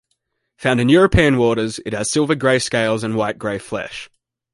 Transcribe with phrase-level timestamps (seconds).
[0.57, 4.09] Found in European waters, it has silver grey scales and white-grey flesh.